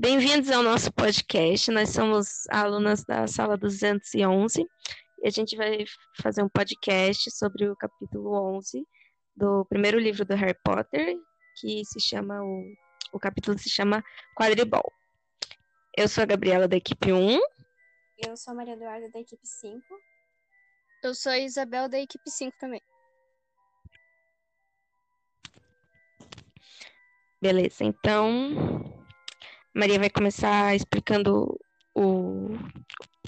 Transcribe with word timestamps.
Bem-vindos 0.00 0.50
ao 0.50 0.62
nosso 0.62 0.90
podcast. 0.90 1.70
Nós 1.70 1.90
somos 1.90 2.48
alunas 2.48 3.04
da 3.04 3.26
sala 3.26 3.54
211 3.58 4.66
e 5.22 5.28
a 5.28 5.30
gente 5.30 5.54
vai 5.54 5.84
fazer 6.22 6.42
um 6.42 6.48
podcast 6.48 7.30
sobre 7.30 7.68
o 7.68 7.76
capítulo 7.76 8.32
11 8.56 8.82
do 9.36 9.66
primeiro 9.66 9.98
livro 9.98 10.24
do 10.24 10.34
Harry 10.34 10.56
Potter, 10.64 11.18
que 11.60 11.84
se 11.84 12.00
chama 12.00 12.42
o, 12.42 12.64
o 13.12 13.18
capítulo 13.20 13.58
se 13.58 13.68
chama 13.68 14.02
Quadribol. 14.34 14.90
Eu 15.94 16.08
sou 16.08 16.22
a 16.22 16.26
Gabriela 16.26 16.66
da 16.66 16.78
equipe 16.78 17.12
1. 17.12 17.38
Eu 18.26 18.38
sou 18.38 18.52
a 18.52 18.54
Maria 18.54 18.72
Eduarda 18.72 19.10
da 19.10 19.20
equipe 19.20 19.46
5. 19.46 19.84
Eu 21.04 21.14
sou 21.14 21.30
a 21.30 21.38
Isabel 21.38 21.90
da 21.90 22.00
equipe 22.00 22.30
5 22.30 22.56
também. 22.58 22.80
Beleza, 27.42 27.84
então 27.84 28.98
Maria 29.74 29.98
vai 29.98 30.10
começar 30.10 30.74
explicando 30.74 31.58
o 31.94 32.48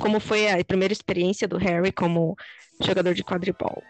como 0.00 0.19
foi 0.19 0.50
a 0.50 0.64
primeira 0.64 0.92
experiência 0.92 1.46
do 1.46 1.59
Harry 1.59 1.92
como 1.92 2.34
jogador 2.80 3.14
de 3.14 3.23
quadribol. 3.23 3.83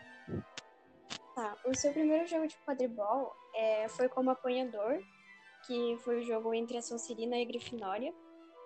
Tá, 1.34 1.56
o 1.64 1.74
seu 1.74 1.92
primeiro 1.92 2.26
jogo 2.26 2.46
de 2.46 2.56
quadribol 2.66 3.32
é, 3.54 3.88
foi 3.88 4.08
como 4.08 4.30
apanhador, 4.30 5.00
que 5.66 5.96
foi 6.04 6.20
o 6.20 6.22
jogo 6.22 6.52
entre 6.52 6.76
a 6.76 6.82
Sonserina 6.82 7.38
e 7.38 7.42
a 7.42 7.46
Grifinória, 7.46 8.12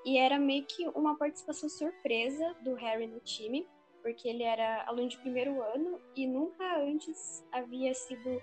e 0.05 0.19
era 0.19 0.39
meio 0.39 0.65
que 0.67 0.89
uma 0.89 1.17
participação 1.17 1.69
surpresa 1.69 2.57
do 2.63 2.75
Harry 2.75 3.07
no 3.07 3.21
time, 3.21 3.69
porque 4.03 4.29
ele 4.29 4.43
era 4.43 4.85
aluno 4.87 5.09
de 5.09 5.19
primeiro 5.19 5.63
ano 5.63 6.01
e 6.15 6.27
nunca 6.27 6.79
antes 6.79 7.45
havia 7.53 7.93
sido 7.95 8.41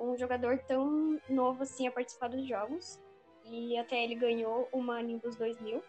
um 0.00 0.16
jogador 0.16 0.58
tão 0.66 1.20
novo 1.28 1.62
assim 1.62 1.86
a 1.86 1.92
participar 1.92 2.28
dos 2.28 2.46
jogos. 2.46 3.00
E 3.50 3.76
até 3.78 4.02
ele 4.02 4.14
ganhou 4.14 4.68
uma 4.72 5.00
Nimbus 5.02 5.36
2000, 5.36 5.82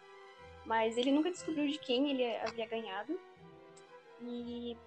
mas 0.65 0.97
ele 0.97 1.11
nunca 1.11 1.29
descobriu 1.29 1.67
de 1.67 1.77
quem 1.77 2.11
ele 2.11 2.35
havia 2.37 2.67
ganhado. 2.67 3.19
E 4.21 4.77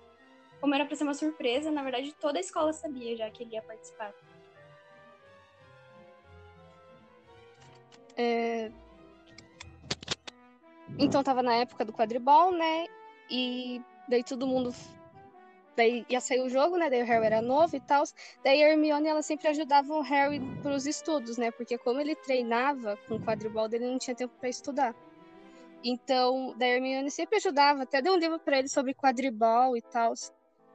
como 0.61 0.75
era 0.75 0.85
para 0.85 0.97
ser 0.97 1.05
uma 1.05 1.15
surpresa, 1.15 1.71
na 1.71 1.83
verdade 1.83 2.13
toda 2.15 2.39
a 2.39 2.41
escola 2.41 2.73
sabia 2.73 3.17
já 3.17 3.31
que 3.31 3.43
ele 3.43 3.55
ia 3.55 3.63
participar. 3.63 4.15
É... 8.17 8.71
Então 10.99 11.23
tava 11.23 11.43
na 11.43 11.55
época 11.55 11.85
do 11.85 11.93
quadribol, 11.93 12.53
né? 12.53 12.87
E 13.31 13.83
daí 14.09 14.23
todo 14.23 14.47
mundo 14.47 14.73
Daí 15.77 16.05
ia 16.09 16.21
sair 16.21 16.41
o 16.41 16.49
jogo, 16.49 16.77
né? 16.77 16.91
Daí 16.91 17.03
o 17.03 17.07
Harry 17.07 17.27
era 17.27 17.41
novo 17.41 17.75
e 17.75 17.81
tal. 17.81 18.05
Daí 18.45 18.63
a 18.63 18.69
Hermione, 18.69 19.09
ela 19.09 19.23
sempre 19.23 19.49
ajudava 19.49 19.93
o 19.95 20.03
Harry 20.03 20.41
pros 20.63 20.87
estudos, 20.87 21.39
né? 21.39 21.51
Porque 21.51 21.79
como 21.79 22.01
ele 22.01 22.15
treinava 22.15 22.99
com 23.09 23.15
o 23.17 23.21
quadribol, 23.21 23.67
ele 23.73 23.91
não 23.91 23.99
tinha 23.99 24.15
tempo 24.15 24.35
para 24.39 24.49
estudar. 24.49 24.95
Então, 25.85 26.55
daí 26.59 26.73
a 26.73 26.75
Hermione 26.77 27.11
sempre 27.11 27.37
ajudava, 27.37 27.83
até 27.83 28.03
deu 28.03 28.13
um 28.13 28.19
livro 28.19 28.39
para 28.39 28.59
ele 28.59 28.69
sobre 28.69 28.95
quadribol 28.95 29.77
e 29.77 29.83
tal. 29.83 30.13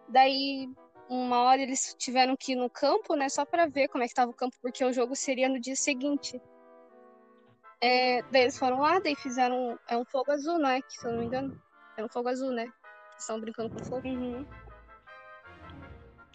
Daí, 0.10 0.68
uma 1.08 1.42
hora 1.44 1.62
eles 1.62 1.96
tiveram 1.98 2.36
que 2.36 2.54
ir 2.54 2.56
no 2.56 2.70
campo, 2.70 3.16
né? 3.16 3.30
Só 3.30 3.46
para 3.46 3.68
ver 3.68 3.88
como 3.90 4.04
é 4.04 4.08
que 4.08 4.14
tava 4.14 4.32
o 4.32 4.36
campo, 4.36 4.56
porque 4.62 4.84
o 4.84 4.92
jogo 4.92 5.16
seria 5.16 5.48
no 5.48 5.60
dia 5.60 5.76
seguinte. 5.76 6.42
É, 7.80 8.24
daí 8.32 8.44
eles 8.44 8.58
foram 8.58 8.80
lá, 8.80 9.00
daí 9.00 9.16
fizeram. 9.16 9.78
É 9.88 9.96
um 9.96 10.06
fogo 10.06 10.32
azul, 10.32 10.58
né? 10.58 10.82
Que, 10.82 10.94
se 10.94 11.06
eu 11.06 11.12
não 11.12 11.20
me 11.20 11.26
engano. 11.26 11.62
É 11.96 12.04
um 12.04 12.10
fogo 12.10 12.30
azul, 12.30 12.52
né? 12.52 12.68
Estão 13.18 13.40
brincando 13.40 13.70
com 13.70 13.84
fogo. 13.86 14.08
Uhum. 14.08 14.46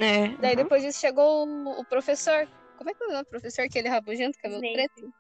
É. 0.02 0.28
Daí 0.38 0.50
uhum. 0.50 0.56
depois 0.56 0.82
disso 0.82 1.00
chegou 1.00 1.46
o, 1.46 1.80
o 1.80 1.84
professor. 1.84 2.48
Como 2.76 2.90
é 2.90 2.94
que 2.94 3.04
é 3.04 3.06
o 3.06 3.10
nome 3.10 3.22
do 3.22 3.30
professor? 3.30 3.64
Aquele 3.64 3.88
rabugento, 3.88 4.36
cabelo 4.38 4.64
Snape. 4.64 4.90
preto? 4.94 5.14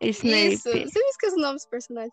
Snape. 0.00 0.54
Isso, 0.54 0.68
eu 0.68 0.88
sempre 0.88 1.08
esqueço 1.10 1.36
o 1.36 1.40
nome 1.40 1.54
dos 1.54 1.66
personagens. 1.66 2.12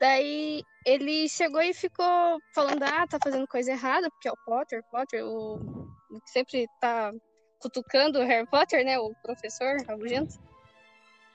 Daí 0.00 0.62
ele 0.86 1.28
chegou 1.28 1.60
e 1.60 1.74
ficou 1.74 2.40
falando, 2.54 2.82
ah, 2.82 3.06
tá 3.06 3.18
fazendo 3.22 3.46
coisa 3.46 3.72
errada, 3.72 4.10
porque 4.10 4.28
é 4.28 4.32
o 4.32 4.36
Potter, 4.44 4.82
Potter, 4.90 5.24
o, 5.24 5.56
o 6.10 6.20
que 6.20 6.30
sempre 6.30 6.66
tá 6.80 7.12
cutucando 7.58 8.18
o 8.18 8.24
Harry 8.24 8.46
Potter, 8.46 8.84
né? 8.84 8.98
O 8.98 9.14
professor 9.22 9.76
rabugento. 9.86 10.34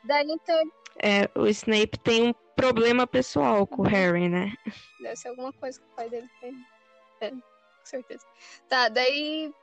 Daí 0.04 0.28
então. 0.28 0.72
É, 1.02 1.30
o 1.40 1.48
Snape 1.48 2.00
tem 2.00 2.30
um 2.30 2.34
problema 2.56 3.06
pessoal 3.06 3.66
com 3.66 3.84
o 3.84 3.86
Harry, 3.86 4.28
né? 4.28 4.54
Deve 5.00 5.16
ser 5.16 5.30
alguma 5.30 5.54
coisa 5.54 5.80
que 5.80 5.86
o 5.86 5.96
pai 5.96 6.10
dele 6.10 6.30
tem. 6.42 6.54
É, 7.22 7.30
com 7.30 7.86
certeza. 7.86 8.26
Tá, 8.68 8.90
daí 8.90 9.54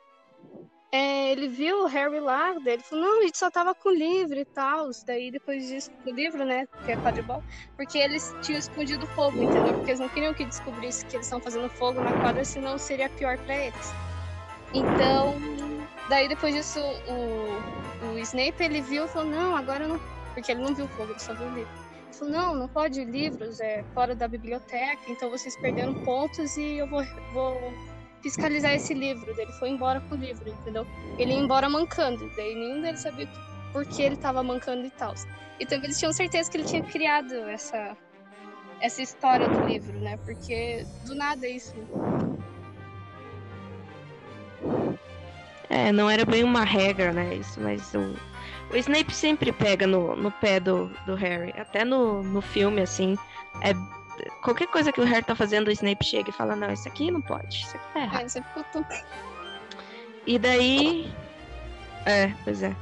é, 0.92 1.32
ele 1.32 1.48
viu 1.48 1.82
o 1.82 1.86
Harry 1.86 2.20
lá, 2.20 2.54
ele 2.64 2.82
falou, 2.82 3.04
não, 3.04 3.20
a 3.20 3.22
gente 3.24 3.36
só 3.36 3.50
tava 3.50 3.74
com 3.74 3.88
o 3.90 3.94
livro 3.94 4.38
e 4.38 4.44
tal. 4.44 4.88
Daí 5.04 5.30
depois 5.30 5.66
disso, 5.66 5.90
o 6.06 6.10
livro, 6.10 6.44
né, 6.44 6.66
que 6.84 6.92
é 6.92 6.96
quadribol, 6.96 7.42
porque 7.76 7.98
eles 7.98 8.34
tinham 8.40 8.58
escondido 8.58 9.06
fogo, 9.08 9.42
entendeu? 9.42 9.74
Porque 9.74 9.90
eles 9.90 10.00
não 10.00 10.08
queriam 10.08 10.32
que 10.32 10.44
descobrisse 10.44 11.04
que 11.06 11.16
eles 11.16 11.26
estão 11.26 11.40
fazendo 11.40 11.68
fogo 11.68 12.00
na 12.00 12.12
quadra, 12.12 12.44
senão 12.44 12.78
seria 12.78 13.10
pior 13.10 13.36
para 13.38 13.56
eles. 13.56 13.92
Então, 14.72 15.34
daí 16.08 16.28
depois 16.28 16.54
disso, 16.54 16.80
o, 16.80 18.14
o 18.14 18.18
Snape, 18.18 18.62
ele 18.62 18.80
viu 18.80 19.04
e 19.04 19.08
falou, 19.08 19.28
não, 19.28 19.56
agora 19.56 19.86
não, 19.86 20.00
porque 20.34 20.52
ele 20.52 20.62
não 20.62 20.74
viu 20.74 20.88
fogo, 20.88 21.10
ele 21.12 21.20
só 21.20 21.34
viu 21.34 21.46
o 21.46 21.54
livro. 21.54 21.72
Ele 22.06 22.14
falou, 22.14 22.32
não, 22.32 22.54
não 22.54 22.68
pode 22.68 23.04
livros, 23.04 23.60
é 23.60 23.84
fora 23.92 24.14
da 24.14 24.26
biblioteca, 24.26 25.02
então 25.08 25.28
vocês 25.30 25.56
perderam 25.56 25.94
pontos 26.04 26.56
e 26.56 26.78
eu 26.78 26.86
vou, 26.86 27.04
vou 27.32 27.74
fiscalizar 28.22 28.75
esse 28.75 28.94
livro. 28.94 29.34
Ele 29.38 29.53
foi 29.53 29.71
embora 29.71 30.00
com 30.00 30.15
o 30.15 30.19
livro, 30.19 30.49
entendeu? 30.49 30.87
Ele 31.19 31.32
ia 31.32 31.38
embora 31.38 31.69
mancando, 31.69 32.31
daí 32.37 32.54
nenhum 32.54 32.82
deles 32.82 33.00
sabia 33.00 33.28
por 33.72 33.84
que 33.84 34.03
ele 34.03 34.15
estava 34.15 34.43
mancando 34.43 34.87
e 34.87 34.91
tal. 34.91 35.15
E 35.59 35.66
também 35.66 35.87
eles 35.87 35.99
tinham 35.99 36.12
certeza 36.12 36.50
que 36.50 36.56
ele 36.56 36.65
tinha 36.65 36.82
criado 36.82 37.34
essa 37.49 37.97
essa 38.81 39.00
história 39.03 39.49
do 39.49 39.66
livro, 39.66 39.99
né? 40.00 40.19
Porque 40.19 40.87
do 41.06 41.15
nada 41.15 41.47
é 41.47 41.50
isso. 41.50 41.75
É, 45.69 45.91
não 45.91 46.09
era 46.09 46.25
bem 46.25 46.44
uma 46.44 46.65
regra, 46.65 47.12
né? 47.12 47.37
Isso, 47.37 47.60
mas 47.60 47.93
o, 47.94 48.15
o 48.72 48.76
Snape 48.76 49.12
sempre 49.15 49.53
pega 49.53 49.87
no, 49.87 50.15
no 50.15 50.31
pé 50.31 50.60
do, 50.60 50.91
do 51.06 51.15
Harry. 51.15 51.53
Até 51.59 51.84
no, 51.84 52.22
no 52.22 52.41
filme, 52.41 52.82
assim, 52.82 53.16
é 53.62 53.72
qualquer 54.43 54.66
coisa 54.69 54.93
que 54.93 55.00
o 55.00 55.04
Harry 55.04 55.25
tá 55.25 55.34
fazendo, 55.34 55.69
o 55.69 55.71
Snape 55.71 56.04
chega 56.04 56.31
e 56.31 56.32
fala, 56.32 56.56
não, 56.56 56.72
isso 56.72 56.88
aqui 56.88 57.10
não 57.10 57.21
pode, 57.21 57.62
isso 57.62 57.77
aqui 57.77 57.93
tá 57.93 58.00
errado. 58.00 58.25
É, 58.25 58.28
sempre 58.28 58.50
puto. 58.54 58.84
E 60.27 60.38
daí. 60.38 61.10
É, 62.04 62.32
pois 62.44 62.62
é. 62.62 62.75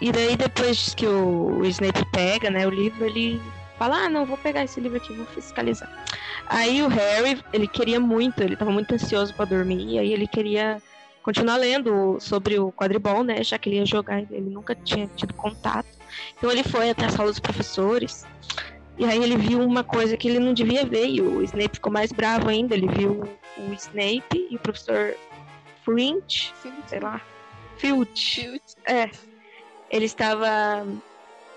E 0.00 0.12
daí 0.12 0.36
depois 0.36 0.94
que 0.94 1.06
o, 1.06 1.60
o 1.60 1.66
Snape 1.66 2.04
pega, 2.12 2.50
né, 2.50 2.66
o 2.66 2.70
livro, 2.70 3.04
ele 3.06 3.40
fala, 3.78 4.04
ah, 4.04 4.08
não, 4.08 4.26
vou 4.26 4.36
pegar 4.36 4.64
esse 4.64 4.80
livro 4.80 4.98
aqui, 4.98 5.14
vou 5.14 5.26
fiscalizar. 5.26 5.90
Aí 6.46 6.82
o 6.82 6.88
Harry, 6.88 7.42
ele 7.52 7.66
queria 7.66 7.98
muito, 7.98 8.42
ele 8.42 8.56
tava 8.56 8.70
muito 8.70 8.94
ansioso 8.94 9.32
para 9.34 9.46
dormir, 9.46 9.94
e 9.94 9.98
aí 9.98 10.12
ele 10.12 10.26
queria 10.26 10.82
continuar 11.22 11.56
lendo 11.56 12.18
sobre 12.20 12.58
o 12.58 12.70
quadribol, 12.70 13.24
né, 13.24 13.42
já 13.42 13.58
que 13.58 13.68
ele 13.68 13.76
ia 13.76 13.86
jogar, 13.86 14.20
ele 14.20 14.50
nunca 14.50 14.74
tinha 14.74 15.08
tido 15.16 15.32
contato. 15.32 15.88
Então 16.36 16.50
ele 16.50 16.62
foi 16.62 16.90
até 16.90 17.06
a 17.06 17.08
sala 17.08 17.30
dos 17.30 17.40
professores, 17.40 18.26
e 18.96 19.04
aí 19.04 19.22
ele 19.22 19.36
viu 19.36 19.60
uma 19.60 19.82
coisa 19.82 20.16
que 20.16 20.28
ele 20.28 20.38
não 20.38 20.54
devia 20.54 20.84
ver, 20.84 21.08
e 21.08 21.20
o 21.20 21.42
Snape 21.42 21.74
ficou 21.74 21.92
mais 21.92 22.12
bravo 22.12 22.48
ainda. 22.48 22.74
Ele 22.74 22.86
viu 22.88 23.28
o 23.58 23.72
Snape 23.72 24.46
e 24.50 24.54
o 24.54 24.58
professor 24.58 25.16
Fringe, 25.84 26.52
sei 26.86 27.00
lá, 27.00 27.20
Filch. 27.76 28.60
É. 28.86 29.10
Ele 29.90 30.04
estava. 30.04 30.86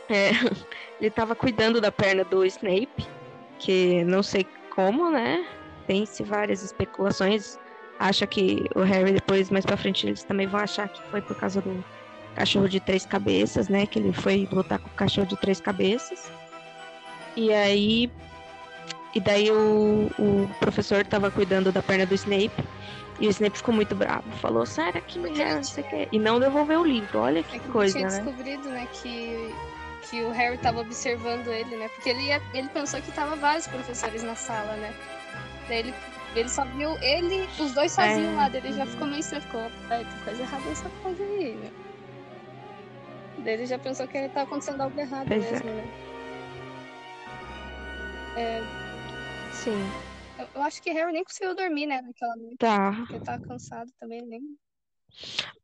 É, 0.09 0.29
ele 0.99 1.09
estava 1.09 1.35
cuidando 1.35 1.79
da 1.79 1.91
perna 1.91 2.23
do 2.23 2.43
Snape, 2.45 3.07
que 3.59 4.03
não 4.05 4.23
sei 4.23 4.45
como, 4.73 5.11
né? 5.11 5.45
Tem-se 5.85 6.23
várias 6.23 6.63
especulações. 6.63 7.59
Acha 7.99 8.27
que 8.27 8.65
o 8.75 8.81
Harry 8.81 9.13
depois, 9.13 9.49
mais 9.49 9.65
pra 9.65 9.77
frente, 9.77 10.07
eles 10.07 10.23
também 10.23 10.47
vão 10.47 10.59
achar 10.59 10.87
que 10.87 11.01
foi 11.09 11.21
por 11.21 11.35
causa 11.35 11.61
do 11.61 11.83
cachorro 12.35 12.69
de 12.69 12.79
três 12.79 13.05
cabeças, 13.05 13.69
né? 13.69 13.85
Que 13.85 13.99
ele 13.99 14.13
foi 14.13 14.47
lutar 14.51 14.79
com 14.79 14.87
o 14.87 14.93
cachorro 14.93 15.27
de 15.27 15.37
três 15.37 15.59
cabeças. 15.59 16.31
E 17.37 17.53
aí. 17.53 18.11
E 19.13 19.19
daí 19.19 19.49
o, 19.51 20.09
o 20.19 20.49
professor 20.59 21.05
tava 21.05 21.31
cuidando 21.31 21.71
da 21.71 21.81
perna 21.81 22.05
do 22.05 22.13
Snape. 22.15 22.51
E 23.19 23.27
o 23.27 23.29
Snape 23.29 23.57
ficou 23.57 23.73
muito 23.73 23.95
bravo. 23.95 24.29
Falou, 24.41 24.65
sai 24.65 24.91
daqui, 24.93 25.17
mulher, 25.17 25.55
não 25.55 25.63
sei 25.63 25.83
o 25.83 25.87
quê. 25.87 26.07
E 26.11 26.19
não 26.19 26.39
devolveu 26.39 26.81
o 26.81 26.85
livro. 26.85 27.19
Olha 27.19 27.41
que 27.43 27.55
É 27.55 27.59
que 27.59 27.67
coisa, 27.69 27.97
tinha 27.97 28.09
né? 28.09 28.15
descobrido, 28.15 28.69
né, 28.69 28.87
que, 29.01 29.55
que 30.03 30.21
o 30.23 30.29
Harry 30.31 30.57
tava 30.59 30.81
observando 30.81 31.47
ele, 31.47 31.77
né? 31.77 31.89
Porque 31.89 32.09
ele, 32.09 32.21
ia, 32.27 32.41
ele 32.53 32.69
pensou 32.69 33.01
que 33.01 33.11
tava 33.11 33.35
vários 33.35 33.65
professores 33.67 34.21
na 34.21 34.35
sala, 34.35 34.75
né? 34.75 34.93
Daí 35.67 35.79
ele, 35.79 35.93
ele 36.35 36.49
só 36.49 36.63
viu 36.65 36.91
ele, 37.01 37.47
os 37.59 37.71
dois 37.73 37.91
sozinhos 37.91 38.33
É. 38.33 38.35
lá, 38.35 38.49
daí 38.49 38.61
ele 38.63 38.73
já 38.73 38.85
ficou 38.85 39.07
meio 39.07 39.19
estranho, 39.19 39.41
ficou, 39.43 39.61
"É, 39.89 39.97
tem 39.97 40.07
coisa 40.23 40.41
errada 40.43 40.63
nessa 40.69 40.89
coisa 41.01 41.23
aí, 41.23 41.55
né? 41.55 41.71
Daí 43.39 43.53
ele 43.55 43.65
já 43.65 43.79
pensou 43.79 44.07
que 44.07 44.29
tava 44.29 44.43
acontecendo 44.45 44.81
algo 44.81 44.99
errado 44.99 45.27
Pois 45.27 45.43
é. 45.43 45.51
mesmo, 45.53 45.69
né? 45.71 45.83
É, 48.37 48.59
Sim. 49.51 49.79
eu, 50.39 50.47
eu 50.55 50.61
acho 50.61 50.81
que 50.81 50.91
Harry 50.91 51.11
nem 51.11 51.23
conseguiu 51.23 51.55
dormir, 51.55 51.87
né, 51.87 52.01
naquela 52.01 52.35
noite, 52.35 52.57
Tá. 52.57 52.91
porque 52.93 53.15
ele 53.15 53.23
tava 53.23 53.39
cansado 53.47 53.91
também, 53.99 54.21
nem... 54.25 54.41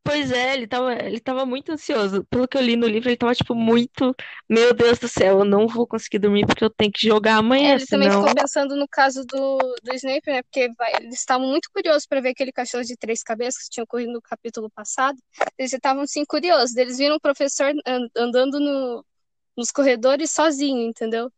Pois 0.04 0.32
é, 0.32 0.54
ele 0.56 0.68
tava, 0.68 0.94
ele 0.96 1.20
tava 1.20 1.46
muito 1.46 1.72
ansioso. 1.72 2.26
Pelo 2.26 2.48
que 2.48 2.58
eu 2.58 2.62
li 2.62 2.76
no 2.76 2.88
livro, 2.88 3.10
ele 3.10 3.16
tava, 3.16 3.34
tipo, 3.34 3.56
muito. 3.56 4.14
Meu 4.50 4.74
Deus 4.74 5.00
do 5.00 5.08
céu, 5.08 5.40
eu 5.40 5.46
não 5.46 5.66
vou 5.68 5.88
conseguir 5.88 6.20
dormir 6.20 6.46
porque 6.46 6.64
eu 6.64 6.70
tenho 6.70 6.92
que 6.92 7.08
jogar 7.08 7.34
É, 7.34 7.38
amanhã, 7.38 7.76
ele 7.76 7.86
também 7.86 8.10
senão. 8.10 8.22
ficou 8.22 8.36
pensando 8.36 8.76
no 8.76 8.88
caso 8.88 9.24
do, 9.26 9.58
do 9.82 9.94
Snape, 9.94 10.30
né? 10.30 10.44
Porque 10.44 10.70
vai- 10.78 10.96
eles 10.96 11.20
estavam 11.20 11.48
muito 11.48 11.70
curiosos 11.72 12.06
para 12.06 12.20
ver 12.20 12.30
aquele 12.30 12.52
cachorro 12.52 12.84
de 12.84 12.98
três 12.98 13.24
cabeças 13.24 13.64
que 13.64 13.70
tinha 13.70 13.84
ocorrido 13.86 14.12
no 14.12 14.22
capítulo 14.22 14.70
passado. 14.72 15.18
Eles 15.58 15.72
estavam, 15.72 16.04
assim, 16.04 16.26
curiosos. 16.26 16.76
Eles 16.76 16.98
viram 16.98 17.16
o 17.16 17.22
professor 17.22 17.72
an- 17.86 18.08
andando 18.18 18.60
no, 18.60 19.06
nos 19.56 19.72
corredores 19.72 20.32
sozinho, 20.32 20.82
entendeu? 20.82 21.32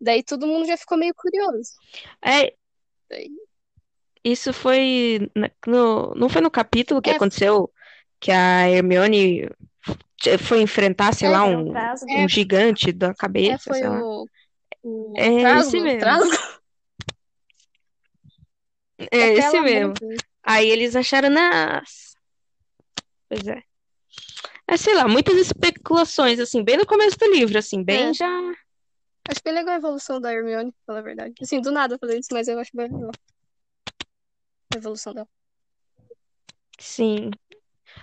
Daí 0.00 0.22
todo 0.22 0.46
mundo 0.46 0.66
já 0.66 0.76
ficou 0.76 0.98
meio 0.98 1.14
curioso. 1.14 1.72
É, 2.24 2.54
Daí- 3.08 3.30
isso 4.22 4.52
foi. 4.52 5.30
No, 5.66 6.14
não 6.14 6.28
foi 6.28 6.40
no 6.40 6.50
capítulo 6.50 7.00
que 7.02 7.10
É. 7.10 7.14
aconteceu 7.16 7.72
que 8.20 8.30
a 8.30 8.68
Hermione 8.68 9.48
foi 10.40 10.62
enfrentar, 10.62 11.14
sei 11.14 11.28
É, 11.28 11.30
lá, 11.30 11.44
um, 11.44 11.72
um 12.18 12.28
gigante 12.28 12.90
da 12.92 13.10
É, 13.10 13.14
cabeça, 13.14 13.58
foi 13.64 13.78
sei 13.80 13.88
lá. 13.88 14.00
o, 14.02 14.26
o 14.82 15.14
É 15.18 15.58
esse 15.58 15.78
mesmo. 15.80 16.00
Trasgo. 16.00 16.30
É 19.10 19.26
esse 19.34 19.60
mesmo. 19.60 19.94
Aí 20.42 20.70
eles 20.70 20.96
acharam, 20.96 21.30
nossa. 21.30 22.14
Pois 23.28 23.46
é. 23.46 23.62
É, 24.66 24.76
sei 24.78 24.94
lá, 24.94 25.06
muitas 25.06 25.36
especulações, 25.36 26.38
assim, 26.40 26.62
bem 26.64 26.76
no 26.78 26.86
começo 26.86 27.18
do 27.18 27.26
livro, 27.30 27.58
assim, 27.58 27.82
bem 27.82 28.08
É. 28.08 28.14
já. 28.14 28.54
Acho 29.28 29.40
bem 29.42 29.54
legal 29.54 29.74
a 29.74 29.78
evolução 29.78 30.20
da 30.20 30.32
Hermione, 30.32 30.70
pra 30.72 30.80
falar 30.86 30.98
a 30.98 31.02
verdade. 31.02 31.34
Assim, 31.40 31.60
do 31.60 31.72
nada 31.72 31.94
eu 31.94 31.98
falei 31.98 32.18
isso, 32.18 32.28
mas 32.32 32.46
eu 32.46 32.58
acho 32.58 32.70
bem 32.74 32.88
legal. 32.88 33.10
A 34.72 34.76
evolução 34.76 35.14
dela. 35.14 35.28
Sim. 36.78 37.30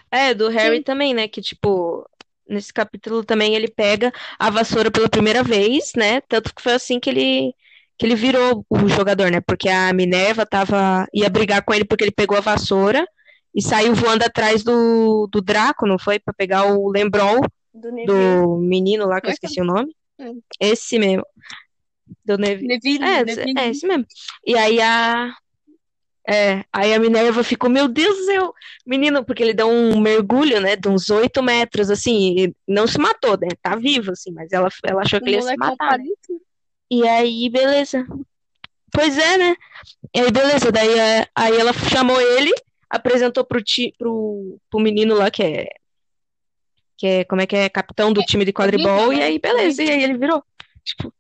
É, 0.10 0.34
do 0.34 0.50
Harry 0.50 0.78
Sim. 0.78 0.84
também, 0.84 1.14
né? 1.14 1.28
Que, 1.28 1.42
tipo, 1.42 2.08
nesse 2.48 2.74
capítulo 2.74 3.24
também 3.24 3.56
ele 3.56 3.68
pega 3.68 4.12
a 4.40 4.50
vassoura 4.50 4.92
pela 4.92 5.10
primeira 5.10 5.44
vez, 5.44 5.94
né? 5.96 6.22
Tanto 6.22 6.54
que 6.54 6.62
foi 6.62 6.74
assim 6.74 7.00
que 7.00 7.10
ele, 7.10 7.54
que 7.98 8.06
ele 8.06 8.16
virou 8.16 8.66
o 8.70 8.88
jogador, 8.90 9.32
né? 9.32 9.42
Porque 9.42 9.70
a 9.70 9.94
Minerva 9.94 10.46
tava, 10.46 11.08
ia 11.14 11.30
brigar 11.30 11.64
com 11.64 11.74
ele 11.74 11.86
porque 11.86 12.04
ele 12.04 12.12
pegou 12.12 12.38
a 12.38 12.42
vassoura 12.42 13.06
e 13.54 13.62
saiu 13.62 13.94
voando 13.94 14.24
atrás 14.24 14.64
do, 14.64 15.28
do 15.28 15.42
Draco, 15.42 15.86
não 15.86 16.00
foi? 16.00 16.20
Pra 16.20 16.34
pegar 16.34 16.66
o 16.66 16.90
Lembrol 16.90 17.42
Do 17.74 17.92
do 18.06 18.58
menino 18.58 19.06
lá, 19.06 19.22
que 19.22 19.28
eu 19.28 19.32
é? 19.32 19.34
esqueci 19.34 19.62
o 19.62 19.66
nome. 19.66 19.96
Esse 20.60 21.00
mesmo. 21.00 21.26
Do 22.26 22.38
Neville. 22.38 22.68
Neville, 22.68 23.04
É, 23.04 23.24
Neville. 23.24 23.60
é 23.60 23.70
esse 23.70 23.88
mesmo. 23.88 24.06
E 24.46 24.58
aí 24.58 24.82
a. 24.82 25.34
É, 26.30 26.64
aí 26.72 26.94
a 26.94 27.00
Minerva 27.00 27.44
ficou, 27.44 27.68
meu 27.70 27.88
Deus 27.88 28.16
do 28.16 28.26
céu, 28.26 28.54
menino, 28.86 29.26
porque 29.26 29.42
ele 29.42 29.56
deu 29.56 29.68
um 29.68 30.00
mergulho, 30.00 30.62
né, 30.62 30.76
de 30.76 30.88
uns 30.88 31.10
oito 31.10 31.42
metros, 31.42 31.90
assim, 31.90 32.36
e 32.38 32.56
não 32.68 32.86
se 32.86 33.00
matou, 33.00 33.36
né, 33.40 33.48
tá 33.60 33.76
vivo, 33.76 34.12
assim, 34.12 34.32
mas 34.32 34.52
ela, 34.54 34.70
ela 34.86 35.02
achou 35.02 35.20
O 35.20 35.24
que 35.24 35.30
ele 35.30 35.38
ia 35.38 35.42
se 35.42 35.58
matar, 35.58 35.98
né? 35.98 36.04
palito. 36.04 36.42
E 36.92 37.08
aí, 37.08 37.50
beleza. 37.50 38.06
Pois 38.94 39.18
é, 39.18 39.38
né? 39.38 39.56
E 40.14 40.20
aí, 40.20 40.32
beleza, 40.32 40.72
daí 40.72 41.00
é, 41.00 41.28
aí 41.36 41.58
ela 41.58 41.74
chamou 41.74 42.22
ele, 42.22 42.54
apresentou 42.88 43.44
pro, 43.44 43.62
ti, 43.64 43.94
pro, 43.98 44.60
pro 44.70 44.80
menino 44.80 45.16
lá, 45.16 45.32
que 45.32 45.42
é, 45.42 45.70
que 47.02 47.08
é, 47.08 47.26
como 47.26 47.42
é 47.42 47.48
que 47.48 47.56
é, 47.56 47.68
capitão 47.68 48.14
do 48.14 48.22
time 48.22 48.46
de 48.46 48.54
quadribol, 48.54 49.12
e 49.12 49.20
aí, 49.24 49.40
beleza, 49.40 49.82
e 49.84 49.90
aí 49.90 50.04
ele 50.04 50.16
virou. 50.20 50.44
Tipo, 50.84 51.12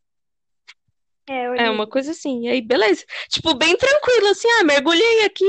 É, 1.27 1.65
É 1.65 1.69
uma 1.71 1.87
coisa 1.87 2.11
assim. 2.11 2.45
E 2.45 2.49
aí, 2.49 2.61
beleza. 2.61 3.03
Tipo, 3.29 3.55
bem 3.55 3.75
tranquilo, 3.75 4.27
assim, 4.27 4.47
ah, 4.59 4.63
mergulhei 4.63 5.25
aqui. 5.25 5.43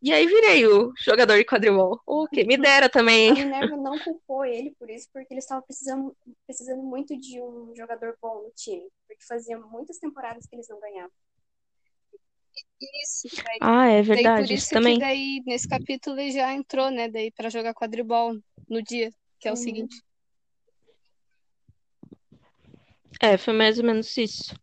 E 0.00 0.12
aí 0.12 0.26
virei 0.28 0.64
o 0.68 0.92
jogador 1.04 1.36
de 1.38 1.44
quadribol. 1.44 2.00
O 2.06 2.28
que 2.28 2.44
me 2.44 2.56
dera 2.56 2.86
A 2.86 2.88
também. 2.88 3.32
Minerva 3.34 3.76
não 3.76 3.98
culpou 3.98 4.44
ele 4.44 4.70
por 4.78 4.88
isso, 4.88 5.08
porque 5.12 5.34
ele 5.34 5.40
estava 5.40 5.60
precisando, 5.62 6.16
precisando 6.46 6.82
muito 6.84 7.16
de 7.18 7.40
um 7.40 7.72
jogador 7.74 8.16
bom 8.22 8.44
no 8.44 8.52
time. 8.54 8.86
Porque 9.08 9.24
fazia 9.26 9.58
muitas 9.58 9.98
temporadas 9.98 10.46
que 10.46 10.54
eles 10.54 10.68
não 10.68 10.78
ganhavam. 10.78 11.10
Isso, 13.02 13.28
daí, 13.44 13.58
Ah, 13.60 13.86
é 13.88 14.02
daí 14.02 14.06
por 14.06 14.14
verdade, 14.14 14.44
isso 14.44 14.64
isso 14.66 14.70
também. 14.70 14.98
daí 15.00 15.42
nesse 15.44 15.66
capítulo 15.68 16.20
ele 16.20 16.30
já 16.30 16.52
entrou, 16.52 16.90
né, 16.92 17.08
daí 17.08 17.32
pra 17.32 17.48
jogar 17.50 17.74
quadribol 17.74 18.34
no 18.68 18.80
dia, 18.82 19.10
que 19.44 19.48
é 19.48 19.52
o 19.52 19.54
Uhum. 19.54 19.62
seguinte. 19.62 20.02
É, 23.20 23.36
foi 23.36 23.52
mais 23.52 23.78
ou 23.78 23.84
menos 23.84 24.16
isso. 24.16 24.54